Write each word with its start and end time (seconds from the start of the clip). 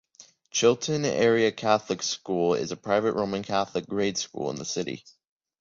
Chilton 0.49 1.05
Area 1.05 1.51
Catholic 1.51 2.01
School 2.01 2.55
is 2.55 2.71
a 2.71 2.75
private 2.75 3.11
Roman 3.13 3.43
Catholic 3.43 3.85
grade 3.85 4.17
school 4.17 4.49
in 4.49 4.55
the 4.55 4.65
city. 4.65 5.05